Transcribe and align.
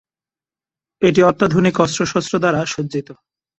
এটি 1.01 1.21
অত্যাধুনিক 1.23 1.75
অস্ত্রশস্ত্র 1.79 2.33
দ্বারা 2.39 2.61
সজ্জিত। 2.65 3.07